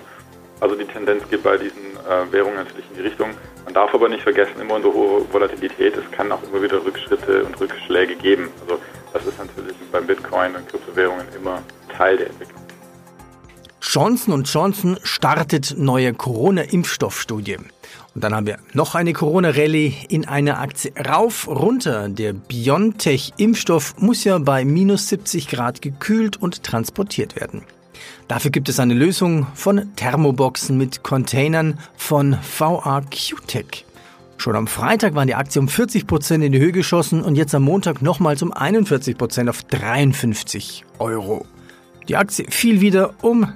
Also 0.59 0.75
die 0.75 0.85
Tendenz 0.85 1.27
geht 1.29 1.43
bei 1.43 1.57
diesen 1.57 1.97
Währungen 2.31 2.55
natürlich 2.55 2.85
in 2.89 2.95
die 2.95 3.01
Richtung. 3.01 3.29
Man 3.65 3.73
darf 3.73 3.93
aber 3.93 4.09
nicht 4.09 4.23
vergessen, 4.23 4.59
immer 4.59 4.75
unter 4.75 4.91
hoher 4.91 5.31
Volatilität, 5.31 5.95
es 5.95 6.11
kann 6.11 6.31
auch 6.31 6.41
immer 6.43 6.61
wieder 6.61 6.83
Rückschritte 6.83 7.43
und 7.43 7.59
Rückschläge 7.59 8.15
geben. 8.15 8.49
Also 8.61 8.79
das 9.13 9.25
ist 9.25 9.37
natürlich 9.37 9.75
beim 9.91 10.07
Bitcoin 10.07 10.55
und 10.55 10.67
Kryptowährungen 10.67 11.27
immer 11.35 11.61
Teil 11.95 12.17
der 12.17 12.27
Entwicklung. 12.27 12.59
Johnson 13.81 14.43
Johnson 14.43 14.97
startet 15.03 15.75
neue 15.77 16.13
Corona-Impfstoffstudie. 16.13 17.57
Und 18.13 18.23
dann 18.23 18.35
haben 18.35 18.45
wir 18.45 18.57
noch 18.73 18.95
eine 18.95 19.13
Corona-Rallye 19.13 19.93
in 20.09 20.27
einer 20.27 20.59
Aktie 20.59 20.91
rauf, 20.95 21.47
runter. 21.47 22.09
Der 22.09 22.33
BioNTech-Impfstoff 22.33 23.95
muss 23.97 24.23
ja 24.23 24.37
bei 24.39 24.65
minus 24.65 25.09
70 25.09 25.47
Grad 25.47 25.81
gekühlt 25.81 26.37
und 26.37 26.63
transportiert 26.63 27.39
werden. 27.39 27.63
Dafür 28.27 28.51
gibt 28.51 28.69
es 28.69 28.79
eine 28.79 28.93
Lösung 28.93 29.47
von 29.55 29.95
Thermoboxen 29.95 30.77
mit 30.77 31.03
Containern 31.03 31.79
von 31.95 32.37
VRQ-Tech. 32.41 33.85
Schon 34.37 34.55
am 34.55 34.67
Freitag 34.67 35.15
waren 35.15 35.27
die 35.27 35.35
Aktien 35.35 35.63
um 35.63 35.67
40 35.67 36.07
Prozent 36.07 36.43
in 36.43 36.53
die 36.53 36.59
Höhe 36.59 36.71
geschossen 36.71 37.23
und 37.23 37.35
jetzt 37.35 37.53
am 37.53 37.63
Montag 37.63 38.01
nochmals 38.01 38.41
um 38.41 38.53
41 38.53 39.17
Prozent 39.17 39.49
auf 39.49 39.63
53 39.63 40.85
Euro. 40.99 41.45
Die 42.07 42.15
Aktie 42.15 42.45
fiel 42.49 42.79
wieder 42.79 43.13
um 43.21 43.51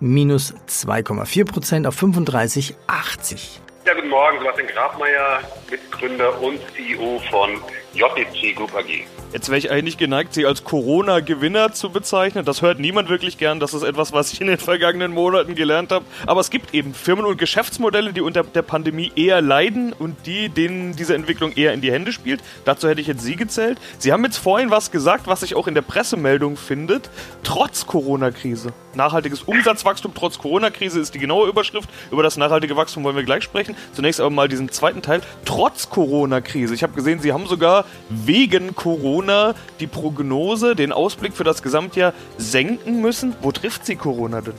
minus 0.00 0.54
2,4 0.68 1.44
Prozent 1.44 1.86
auf 1.86 2.00
35,80. 2.00 3.58
Ja, 3.84 3.94
guten 3.94 4.10
Morgen, 4.10 4.38
Sebastian 4.38 4.68
Grabmeier, 4.68 5.40
Mitgründer 5.70 6.40
und 6.40 6.60
CEO 6.76 7.20
von 7.30 7.50
JDC 7.94 8.54
Group 8.54 8.74
AG. 8.74 9.06
Jetzt 9.32 9.48
wäre 9.48 9.58
ich 9.58 9.70
eigentlich 9.70 9.98
geneigt, 9.98 10.32
Sie 10.32 10.46
als 10.46 10.64
Corona-Gewinner 10.64 11.72
zu 11.72 11.90
bezeichnen. 11.90 12.44
Das 12.44 12.62
hört 12.62 12.78
niemand 12.78 13.08
wirklich 13.08 13.36
gern. 13.36 13.60
Das 13.60 13.74
ist 13.74 13.82
etwas, 13.82 14.12
was 14.12 14.32
ich 14.32 14.40
in 14.40 14.46
den 14.46 14.58
vergangenen 14.58 15.12
Monaten 15.12 15.54
gelernt 15.54 15.92
habe. 15.92 16.04
Aber 16.26 16.40
es 16.40 16.48
gibt 16.48 16.74
eben 16.74 16.94
Firmen 16.94 17.26
und 17.26 17.36
Geschäftsmodelle, 17.36 18.12
die 18.12 18.20
unter 18.20 18.42
der 18.42 18.62
Pandemie 18.62 19.12
eher 19.16 19.42
leiden 19.42 19.92
und 19.92 20.26
die, 20.26 20.48
denen 20.48 20.96
diese 20.96 21.14
Entwicklung 21.14 21.52
eher 21.52 21.74
in 21.74 21.80
die 21.80 21.92
Hände 21.92 22.12
spielt. 22.12 22.42
Dazu 22.64 22.88
hätte 22.88 23.00
ich 23.00 23.06
jetzt 23.06 23.22
Sie 23.22 23.36
gezählt. 23.36 23.78
Sie 23.98 24.12
haben 24.12 24.24
jetzt 24.24 24.38
vorhin 24.38 24.70
was 24.70 24.90
gesagt, 24.90 25.26
was 25.26 25.40
sich 25.40 25.54
auch 25.54 25.66
in 25.66 25.74
der 25.74 25.82
Pressemeldung 25.82 26.56
findet. 26.56 27.10
Trotz 27.42 27.86
Corona-Krise. 27.86 28.72
Nachhaltiges 28.98 29.42
Umsatzwachstum 29.42 30.12
trotz 30.12 30.38
Corona-Krise 30.38 30.98
ist 30.98 31.14
die 31.14 31.20
genaue 31.20 31.48
Überschrift. 31.48 31.88
Über 32.10 32.24
das 32.24 32.36
nachhaltige 32.36 32.76
Wachstum 32.76 33.04
wollen 33.04 33.14
wir 33.14 33.22
gleich 33.22 33.44
sprechen. 33.44 33.76
Zunächst 33.92 34.20
aber 34.20 34.30
mal 34.30 34.48
diesen 34.48 34.70
zweiten 34.70 35.02
Teil. 35.02 35.20
Trotz 35.44 35.88
Corona-Krise. 35.88 36.74
Ich 36.74 36.82
habe 36.82 36.94
gesehen, 36.94 37.20
Sie 37.20 37.32
haben 37.32 37.46
sogar 37.46 37.84
wegen 38.08 38.74
Corona 38.74 39.54
die 39.78 39.86
Prognose, 39.86 40.74
den 40.74 40.90
Ausblick 40.90 41.34
für 41.34 41.44
das 41.44 41.62
Gesamtjahr 41.62 42.12
senken 42.38 43.00
müssen. 43.00 43.36
Wo 43.40 43.52
trifft 43.52 43.86
Sie 43.86 43.94
Corona 43.94 44.40
denn? 44.40 44.54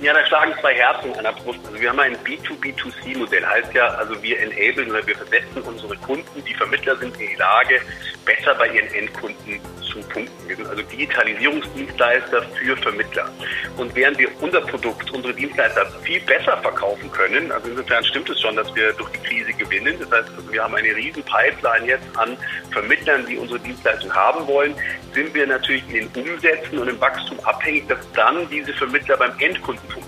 Ja, 0.00 0.14
da 0.14 0.26
schlagen 0.26 0.54
zwei 0.62 0.74
Herzen 0.74 1.14
an 1.14 1.24
der 1.24 1.32
Brust. 1.32 1.60
Also 1.66 1.78
wir 1.78 1.90
haben 1.90 2.00
ein 2.00 2.16
B2B2C-Modell, 2.24 3.44
heißt 3.44 3.74
ja, 3.74 3.88
also 3.88 4.22
wir 4.22 4.40
enablen 4.40 4.90
oder 4.90 5.06
wir 5.06 5.16
versetzen 5.16 5.62
unsere 5.62 5.96
Kunden, 5.96 6.44
die 6.44 6.54
Vermittler 6.54 6.96
sind 6.96 7.14
in 7.20 7.28
die 7.28 7.36
Lage, 7.36 7.80
besser 8.24 8.54
bei 8.54 8.68
ihren 8.68 8.92
Endkunden 8.92 9.60
zu 9.94 10.08
punkten. 10.08 10.48
Wir 10.48 10.56
sind 10.56 10.66
also 10.66 10.82
Digitalisierungsdienstleister 10.82 12.42
für 12.42 12.76
Vermittler. 12.76 13.30
Und 13.76 13.94
während 13.94 14.18
wir 14.18 14.28
unser 14.40 14.60
Produkt, 14.60 15.10
unsere 15.12 15.32
Dienstleister 15.32 15.86
viel 16.02 16.20
besser 16.20 16.56
verkaufen 16.58 17.10
können, 17.12 17.50
also 17.52 17.68
insofern 17.68 18.04
stimmt 18.04 18.28
es 18.28 18.40
schon, 18.40 18.56
dass 18.56 18.74
wir 18.74 18.92
durch 18.94 19.10
die 19.12 19.18
Krise 19.18 19.52
gewinnen. 19.52 19.96
Das 20.00 20.10
heißt, 20.10 20.30
also 20.36 20.52
wir 20.52 20.62
haben 20.62 20.74
eine 20.74 20.94
riesen 20.94 21.22
Pipeline 21.22 21.86
jetzt 21.86 22.04
an 22.16 22.36
Vermittlern, 22.72 23.24
die 23.26 23.36
unsere 23.36 23.60
Dienstleistung 23.60 24.12
haben 24.14 24.46
wollen, 24.46 24.74
sind 25.14 25.32
wir 25.32 25.46
natürlich 25.46 25.84
in 25.88 26.10
den 26.12 26.24
Umsätzen 26.24 26.78
und 26.78 26.88
im 26.88 27.00
Wachstum 27.00 27.38
abhängig, 27.44 27.86
dass 27.88 27.98
dann 28.12 28.48
diese 28.50 28.72
Vermittler 28.74 29.16
beim 29.16 29.32
Endkunden. 29.38 29.88
Und 29.94 30.03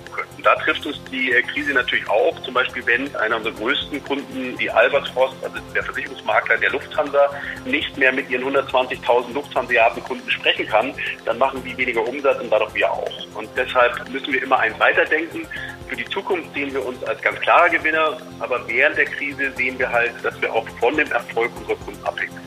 da 0.47 0.55
trifft 0.55 0.87
uns 0.87 0.97
die 1.11 1.33
äh, 1.33 1.43
Krise 1.43 1.73
natürlich 1.73 2.09
auch. 2.09 2.41
Zum 2.43 2.55
Beispiel, 2.55 2.87
wenn 2.87 3.15
einer 3.17 3.39
unserer 3.39 3.55
größten 3.55 4.03
Kunden, 4.05 4.57
die 4.57 4.71
Albert 4.71 5.09
Frost, 5.09 5.35
also 5.43 5.57
der 5.75 5.83
Versicherungsmakler 5.83 6.57
der 6.59 6.71
Lufthansa, 6.71 7.31
nicht 7.65 7.97
mehr 7.99 8.13
mit 8.13 8.31
ihren 8.31 8.45
120.000 8.55 9.33
Lufthansa-Kunden 9.35 10.31
sprechen 10.31 10.69
kann, 10.69 10.95
dann 11.25 11.39
machen 11.39 11.65
die 11.65 11.77
weniger 11.77 12.07
Umsatz 12.07 12.41
und 12.41 12.49
dadurch 12.49 12.73
wir 12.75 12.89
auch. 12.89 13.11
Und 13.35 13.49
deshalb 13.57 14.09
müssen 14.09 14.33
wir 14.33 14.41
immer 14.41 14.61
ein 14.61 14.79
Weiterdenken. 14.79 15.49
Für 15.89 15.97
die 15.97 16.05
Zukunft 16.05 16.55
sehen 16.55 16.73
wir 16.73 16.87
uns 16.87 17.03
als 17.03 17.21
ganz 17.23 17.41
klarer 17.41 17.69
Gewinner, 17.69 18.17
aber 18.39 18.69
während 18.69 18.97
der 18.97 19.07
Krise 19.07 19.51
sehen 19.57 19.77
wir 19.81 19.91
halt, 19.91 20.13
dass 20.23 20.41
wir 20.41 20.55
auch 20.55 20.69
von 20.79 20.97
dem 20.97 21.11
Erfolg 21.11 21.51
unserer 21.57 21.77
Kunden 21.77 22.05
abhängen. 22.05 22.46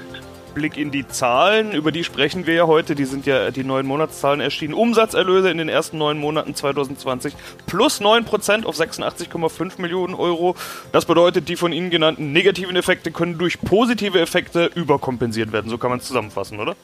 Blick 0.60 0.76
in 0.76 0.92
die 0.92 1.08
Zahlen, 1.08 1.72
über 1.72 1.94
die 1.94 2.04
sprechen 2.04 2.46
wir 2.46 2.54
ja 2.54 2.68
heute, 2.68 2.94
die 2.94 3.06
sind 3.06 3.26
ja 3.26 3.50
die 3.50 3.64
neuen 3.64 3.88
Monatszahlen 3.88 4.42
erschienen. 4.42 4.74
Umsatzerlöse 4.74 5.50
in 5.50 5.58
den 5.58 5.70
ersten 5.70 5.98
neun 5.98 6.20
Monaten 6.20 6.54
2020 6.54 7.34
plus 7.66 8.02
9% 8.02 8.66
auf 8.66 8.76
86,5 8.76 9.82
Millionen 9.82 10.16
Euro. 10.16 10.58
Das 10.92 11.06
bedeutet, 11.06 11.48
die 11.48 11.56
von 11.56 11.72
Ihnen 11.72 11.90
genannten 11.90 12.34
negativen 12.34 12.76
Effekte 12.76 13.12
können 13.12 13.38
durch 13.38 13.62
positive 13.62 14.20
Effekte 14.20 14.66
überkompensiert 14.76 15.54
werden. 15.54 15.70
So 15.70 15.78
kann 15.78 15.92
man 15.92 16.00
es 16.00 16.06
zusammenfassen, 16.06 16.60
oder? 16.60 16.76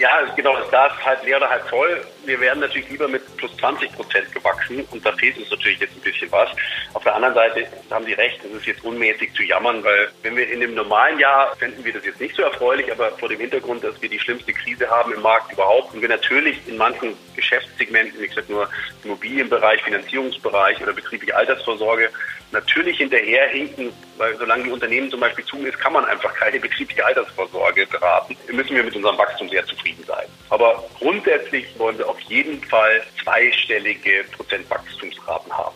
Ja, 0.00 0.08
genau, 0.34 0.56
das 0.56 0.70
Glas 0.70 0.92
ist 0.98 1.04
halb 1.04 1.22
leer 1.26 1.36
oder 1.36 1.50
halb 1.50 1.68
voll. 1.68 2.00
Wir 2.24 2.40
wären 2.40 2.60
natürlich 2.60 2.88
lieber 2.88 3.06
mit 3.06 3.20
plus 3.36 3.54
20 3.58 3.92
Prozent 3.92 4.32
gewachsen 4.32 4.82
und 4.92 5.04
da 5.04 5.12
fehlt 5.12 5.36
uns 5.36 5.50
natürlich 5.50 5.78
jetzt 5.78 5.94
ein 5.94 6.00
bisschen 6.00 6.32
was. 6.32 6.48
Auf 6.94 7.02
der 7.02 7.14
anderen 7.14 7.34
Seite 7.34 7.66
haben 7.90 8.06
Sie 8.06 8.14
recht, 8.14 8.40
es 8.42 8.50
ist 8.50 8.64
jetzt 8.64 8.82
unmäßig 8.82 9.34
zu 9.34 9.42
jammern, 9.42 9.84
weil 9.84 10.08
wenn 10.22 10.36
wir 10.36 10.50
in 10.50 10.60
dem 10.60 10.74
normalen 10.74 11.18
Jahr 11.18 11.54
fänden 11.56 11.84
wir 11.84 11.92
das 11.92 12.06
jetzt 12.06 12.18
nicht 12.18 12.34
so 12.34 12.40
erfreulich, 12.40 12.90
aber 12.90 13.10
vor 13.18 13.28
dem 13.28 13.40
Hintergrund, 13.40 13.84
dass 13.84 14.00
wir 14.00 14.08
die 14.08 14.18
schlimmste 14.18 14.54
Krise 14.54 14.88
haben 14.88 15.12
im 15.12 15.20
Markt 15.20 15.52
überhaupt 15.52 15.92
und 15.92 16.00
wir 16.00 16.08
natürlich 16.08 16.66
in 16.66 16.78
manchen 16.78 17.14
Geschäftssegmenten, 17.36 18.22
wie 18.22 18.28
gesagt 18.28 18.48
nur 18.48 18.70
Immobilienbereich, 19.04 19.82
Finanzierungsbereich 19.82 20.82
oder 20.82 20.94
betriebliche 20.94 21.36
Altersvorsorge, 21.36 22.08
natürlich 22.52 22.98
hinterherhinken, 22.98 23.92
weil 24.18 24.36
solange 24.36 24.64
die 24.64 24.70
Unternehmen 24.70 25.10
zum 25.10 25.20
Beispiel 25.20 25.44
zu 25.44 25.56
ist, 25.58 25.78
kann 25.78 25.92
man 25.92 26.04
einfach 26.04 26.32
keine 26.34 26.58
betriebliche 26.58 27.04
Altersvorsorge 27.04 27.86
beraten. 27.86 28.36
Müssen 28.52 28.74
wir 28.74 28.84
mit 28.84 28.94
unserem 28.96 29.18
Wachstum 29.18 29.48
sehr 29.48 29.64
zufrieden 29.66 30.04
sein. 30.06 30.26
Aber 30.48 30.84
grundsätzlich 30.98 31.66
wollen 31.78 31.98
wir 31.98 32.08
auf 32.08 32.20
jeden 32.20 32.62
Fall 32.64 33.02
zweistellige 33.22 34.24
Prozentwachstumsraten 34.36 35.52
haben. 35.52 35.74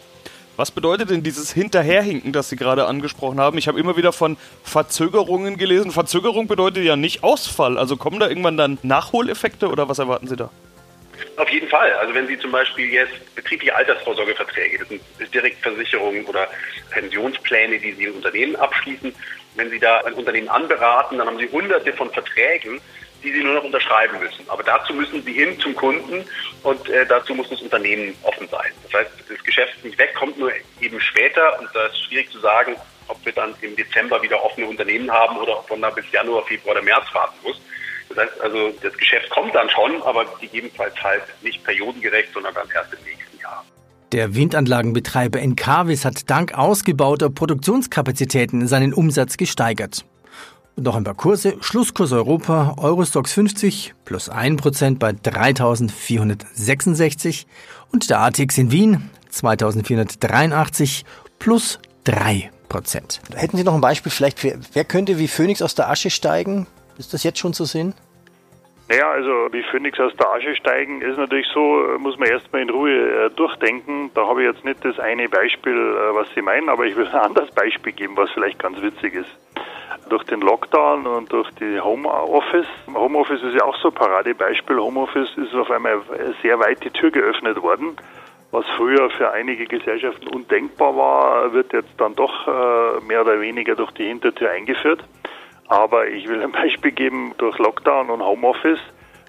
Was 0.57 0.71
bedeutet 0.71 1.11
denn 1.11 1.25
dieses 1.25 1.53
Hinterherhinken, 1.53 2.33
das 2.33 2.49
Sie 2.49 2.57
gerade 2.57 2.87
angesprochen 2.87 3.41
haben? 3.41 3.59
Ich 3.59 3.67
habe 3.67 3.81
immer 3.81 3.97
wieder 3.97 4.13
von 4.13 4.37
Verzögerungen 4.63 5.57
gelesen. 5.57 5.91
Verzögerung 5.91 6.47
bedeutet 6.47 6.85
ja 6.85 6.95
nicht 6.95 7.25
Ausfall. 7.25 7.77
Also 7.77 7.97
kommen 7.97 8.21
da 8.21 8.29
irgendwann 8.29 8.57
dann 8.57 8.79
Nachholeffekte 8.83 9.69
oder 9.69 9.89
was 9.89 9.99
erwarten 9.99 10.29
Sie 10.29 10.37
da? 10.37 10.51
Auf 11.37 11.49
jeden 11.51 11.69
Fall. 11.69 11.93
Also 11.95 12.15
wenn 12.15 12.27
Sie 12.27 12.39
zum 12.39 12.53
Beispiel 12.53 12.93
jetzt 12.93 13.35
betriebliche 13.35 13.75
Altersvorsorgeverträge, 13.75 14.79
das 14.79 14.89
sind 14.89 15.03
Direktversicherungen 15.35 16.25
oder 16.27 16.49
Pensionspläne, 16.91 17.79
die 17.79 17.93
Sie 17.93 18.05
in 18.05 18.13
Unternehmen 18.13 18.57
abschließen, 18.57 19.15
wenn 19.57 19.71
Sie 19.71 19.79
da 19.79 19.99
ein 19.99 20.15
Unternehmen 20.15 20.49
anberaten, 20.49 21.19
dann 21.19 21.27
haben 21.27 21.39
Sie 21.39 21.49
hunderte 21.49 21.93
von 21.93 22.11
Verträgen, 22.11 22.81
die 23.23 23.33
Sie 23.33 23.43
nur 23.43 23.55
noch 23.55 23.65
unterschreiben 23.65 24.19
müssen. 24.19 24.45
Aber 24.49 24.63
dazu 24.63 24.93
müssen 24.93 25.23
Sie 25.25 25.33
hin 25.33 25.59
zum 25.59 25.75
Kunden 25.75 26.25
und 26.63 26.89
äh, 26.89 27.07
dazu 27.07 27.35
muss 27.35 27.49
das 27.49 27.63
Unternehmen 27.63 28.15
offen 28.23 28.49
sein. 28.49 28.71
Das 28.85 29.01
heißt, 29.01 29.11
das 29.29 29.45
Geschäft 29.45 29.85
nicht 29.85 29.99
weg, 29.99 30.15
kommt 30.15 30.39
nur 30.39 30.53
eben 30.81 31.01
später 31.01 31.59
und 31.59 31.69
da 31.75 31.87
ist 31.87 32.05
schwierig 32.05 32.31
zu 32.31 32.39
sagen, 32.41 32.77
ob 33.09 33.25
wir 33.25 33.33
dann 33.33 33.55
im 33.61 33.77
Dezember 33.77 34.23
wieder 34.23 34.43
offene 34.43 34.67
Unternehmen 34.67 35.11
haben 35.11 35.37
oder 35.39 35.59
ob 35.59 35.71
man 35.71 35.83
da 35.83 35.91
bis 35.91 36.05
Januar, 36.13 36.45
Februar 36.47 36.77
oder 36.77 36.85
März 36.85 37.07
warten 37.13 37.37
muss. 37.43 37.61
Das 38.09 38.19
heißt 38.19 38.41
also, 38.41 38.73
das 38.83 38.93
Geschäft 38.95 39.31
kommt 39.31 39.55
dann 39.55 39.71
schon, 39.71 40.03
aber 40.03 40.25
gegebenenfalls 40.41 40.95
halt 41.03 41.23
nicht 41.43 41.63
periodengerecht, 41.65 42.33
sondern 42.33 42.55
dann 42.55 42.69
erst 42.75 42.93
im 42.93 42.99
nächsten 43.05 43.39
Jahr. 43.41 43.65
Der 44.13 44.35
Windanlagenbetreiber 44.35 45.41
Encarvis 45.41 46.05
hat 46.05 46.29
dank 46.31 46.55
ausgebauter 46.55 47.31
Produktionskapazitäten 47.31 48.69
seinen 48.69 48.95
Umsatz 48.95 49.37
gesteigert. 49.37 50.05
Und 50.77 50.85
noch 50.85 50.95
ein 50.97 51.05
paar 51.05 51.15
Kurse. 51.15 51.57
Schlusskurs 51.61 52.11
Europa, 52.13 52.75
Eurostox 52.79 53.33
50 53.33 53.95
plus 54.05 54.31
1% 54.31 54.99
bei 54.99 55.13
3466 55.13 57.47
und 57.93 58.11
der 58.11 58.21
ATX 58.21 58.59
in 58.59 58.73
Wien 58.73 59.11
2483 59.31 61.05
plus 61.39 61.79
3%. 62.07 62.51
Hätten 63.35 63.57
Sie 63.57 63.65
noch 63.65 63.75
ein 63.75 63.81
Beispiel 63.81 64.11
vielleicht, 64.11 64.43
wer, 64.43 64.59
wer 64.73 64.85
könnte 64.85 65.19
wie 65.19 65.29
Phoenix 65.29 65.63
aus 65.63 65.75
der 65.75 65.89
Asche 65.91 66.11
steigen? 66.11 66.67
Ist 66.99 67.13
das 67.13 67.25
jetzt 67.25 67.39
schon 67.39 67.53
zu 67.53 67.65
sehen? 67.65 67.95
Naja, 68.89 69.11
also 69.11 69.49
wie 69.51 69.63
Phoenix 69.63 69.99
aus 69.99 70.15
der 70.17 70.31
Asche 70.31 70.55
steigen, 70.57 71.01
ist 71.01 71.17
natürlich 71.17 71.47
so, 71.55 71.87
muss 71.99 72.19
man 72.19 72.29
erstmal 72.29 72.61
in 72.61 72.69
Ruhe 72.69 72.91
äh, 72.91 73.31
durchdenken. 73.31 74.11
Da 74.15 74.27
habe 74.27 74.43
ich 74.43 74.49
jetzt 74.49 74.65
nicht 74.65 74.85
das 74.85 74.99
eine 74.99 75.27
Beispiel, 75.29 75.73
äh, 75.75 76.15
was 76.15 76.29
Sie 76.35 76.43
meinen, 76.43 76.69
aber 76.69 76.85
ich 76.85 76.95
will 76.95 77.07
ein 77.07 77.15
anderes 77.15 77.51
Beispiel 77.53 77.93
geben, 77.93 78.15
was 78.17 78.31
vielleicht 78.33 78.59
ganz 78.59 78.81
witzig 78.83 79.15
ist. 79.15 79.31
Durch 80.11 80.25
den 80.25 80.43
Lockdown 80.43 81.07
und 81.07 81.33
durch 81.33 81.51
die 81.53 81.81
Homeoffice, 81.81 82.67
Homeoffice 82.93 83.43
ist 83.43 83.55
ja 83.55 83.65
auch 83.65 83.77
so 83.77 83.89
ein 83.89 83.95
Paradebeispiel, 83.95 84.77
Homeoffice 84.77 85.31
ist 85.39 85.55
auf 85.55 85.71
einmal 85.71 86.03
sehr 86.43 86.59
weit 86.59 86.85
die 86.85 86.91
Tür 86.91 87.11
geöffnet 87.11 87.63
worden. 87.63 87.97
Was 88.51 88.67
früher 88.77 89.09
für 89.11 89.33
einige 89.33 89.65
Gesellschaften 89.65 90.29
undenkbar 90.29 90.95
war, 90.95 91.53
wird 91.55 91.73
jetzt 91.73 91.93
dann 91.97 92.15
doch 92.15 92.47
äh, 92.47 93.01
mehr 93.01 93.23
oder 93.23 93.41
weniger 93.41 93.75
durch 93.75 93.93
die 93.93 94.05
Hintertür 94.05 94.51
eingeführt. 94.51 95.03
Aber 95.69 96.09
ich 96.09 96.29
will 96.29 96.43
ein 96.43 96.53
Beispiel 96.53 96.93
geben, 96.93 97.35
durch 97.39 97.59
Lockdown 97.59 98.11
und 98.11 98.23
Homeoffice 98.23 98.81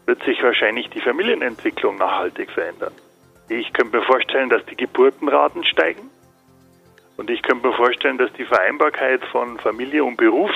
wird 0.06 0.24
sich 0.24 0.42
wahrscheinlich 0.44 0.89
die 0.89 1.01
Familienentwicklung 1.01 1.98
nachhaltig 1.98 2.51
verändern. 2.51 2.94
Ich 3.50 3.74
könnte 3.74 3.98
mir 3.98 4.04
vorstellen, 4.04 4.50
dass 4.50 4.65
die 4.65 4.75
Geburtenraten 4.75 5.63
steigen. 5.63 6.10
Und 7.18 7.30
ich 7.30 7.42
könnte 7.42 7.68
mir 7.68 7.74
vorstellen, 7.74 8.18
dass 8.18 8.32
die 8.34 8.46
Vereinbarkeit 8.46 9.24
von 9.25 9.58
Familie 9.60 10.04
und 10.04 10.18
Beruf 10.18 10.51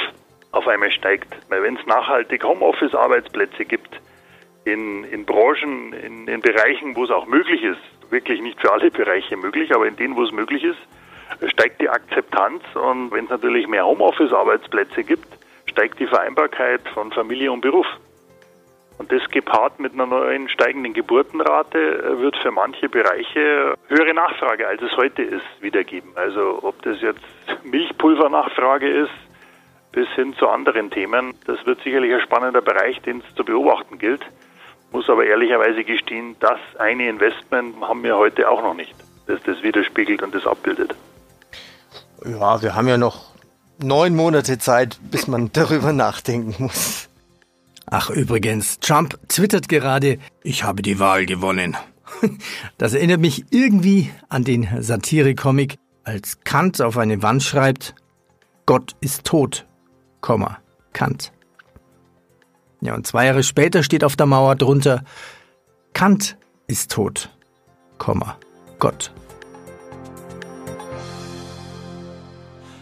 auf 0.52 0.68
einmal 0.68 0.92
steigt. 0.92 1.34
Weil 1.50 1.64
wenn 1.64 1.78
es 1.78 1.86
nachhaltig 1.86 2.44
Homeoffice-Arbeitsplätze 2.44 3.66
gibt, 3.66 4.02
in, 4.66 5.04
in 5.06 5.26
Branchen, 5.26 5.94
in, 5.94 6.28
in 6.28 6.42
Bereichen, 6.42 6.96
wo 6.96 7.06
es 7.06 7.12
auch 7.12 7.28
möglich 7.28 7.64
ist, 7.64 8.12
wirklich 8.12 8.42
nicht 8.42 8.60
für 8.60 8.72
alle 8.72 8.92
Bereiche 8.92 9.38
möglich, 9.38 9.74
aber 9.74 9.88
in 9.88 9.96
denen, 9.96 10.16
wo 10.16 10.24
es 10.24 10.32
möglich 10.32 10.64
ist, 10.64 10.80
steigt 11.52 11.80
die 11.80 11.90
Akzeptanz. 11.90 12.64
Und 12.76 13.12
wenn 13.12 13.26
es 13.26 13.30
natürlich 13.30 13.68
mehr 13.68 13.86
Homeoffice-Arbeitsplätze 13.86 15.04
gibt, 15.04 15.28
steigt 15.80 16.00
die 16.00 16.08
Vereinbarkeit 16.08 16.82
von 16.94 17.10
Familie 17.14 17.54
und 17.54 17.62
Beruf. 17.62 17.86
Und 18.98 19.10
das 19.14 19.22
gepaart 19.30 19.80
mit 19.80 19.94
einer 19.94 20.08
neuen 20.08 20.50
steigenden 20.50 20.94
Geburtenrate 20.94 21.78
äh, 21.78 22.20
wird 22.20 22.36
für 22.36 22.52
manche 22.52 22.90
Bereiche 22.90 23.76
höhere 23.88 24.14
Nachfrage, 24.14 24.68
als 24.68 24.82
es 24.82 24.92
heute 24.98 25.22
ist, 25.22 25.46
wiedergeben. 25.62 26.12
Also 26.16 26.60
ob 26.64 26.82
das 26.82 27.00
jetzt 27.00 27.24
Milchpulvernachfrage 27.64 28.90
ist, 28.90 29.14
bis 29.94 30.10
hin 30.16 30.36
zu 30.36 30.50
anderen 30.50 30.92
Themen, 30.92 31.34
das 31.48 31.66
wird 31.66 31.82
sicherlich 31.82 32.14
ein 32.14 32.22
spannender 32.22 32.62
Bereich, 32.62 33.02
den 33.04 33.24
es 33.26 33.36
zu 33.36 33.46
beobachten 33.46 34.00
gilt. 34.00 34.26
Muss 34.92 35.10
aber 35.10 35.26
ehrlicherweise 35.26 35.86
gestehen, 35.86 36.36
das 36.42 36.60
eine 36.78 37.08
Investment 37.08 37.80
haben 37.80 38.04
wir 38.04 38.18
heute 38.18 38.50
auch 38.50 38.62
noch 38.62 38.74
nicht, 38.74 38.94
das 39.28 39.42
das 39.44 39.64
widerspiegelt 39.64 40.24
und 40.24 40.36
das 40.36 40.46
abbildet. 40.46 40.94
Ja, 42.26 42.62
wir 42.62 42.76
haben 42.76 42.90
ja 42.90 42.98
noch 42.98 43.29
neun 43.84 44.16
Monate 44.16 44.58
Zeit, 44.58 45.00
bis 45.12 45.28
man 45.28 45.50
darüber 45.54 45.94
nachdenken 45.94 46.56
muss. 46.64 47.10
Ach 47.86 48.10
übrigens, 48.10 48.80
Trump 48.80 49.18
twittert 49.28 49.68
gerade, 49.68 50.20
ich 50.44 50.64
habe 50.64 50.82
die 50.82 51.00
Wahl 51.00 51.26
gewonnen. 51.26 51.76
Das 52.78 52.94
erinnert 52.94 53.22
mich 53.22 53.46
irgendwie 53.52 54.10
an 54.30 54.44
den 54.44 54.68
Satire-Comic, 54.82 55.78
als 56.04 56.40
Kant 56.44 56.82
auf 56.82 56.98
eine 56.98 57.22
Wand 57.22 57.44
schreibt, 57.44 57.94
Gott 58.66 58.96
ist 59.00 59.26
tot, 59.26 59.68
Komma, 60.22 60.58
Kant. 60.94 61.32
Ja, 62.82 62.96
und 62.96 63.06
zwei 63.06 63.26
Jahre 63.26 63.44
später 63.44 63.84
steht 63.84 64.04
auf 64.04 64.16
der 64.16 64.26
Mauer 64.26 64.56
drunter, 64.56 65.04
Kant 65.94 66.38
ist 66.68 66.92
tot, 66.92 67.30
Komma, 67.98 68.38
Gott. 68.80 69.12